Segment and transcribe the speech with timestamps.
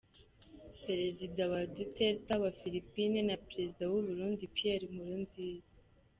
[0.85, 5.71] Perezida wa Duterte wa Philippines na Perezida w’ u Burundi Pierre Nkurunziza.